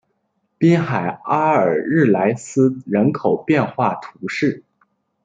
[0.57, 4.63] 滨海阿尔日莱斯人口变化图示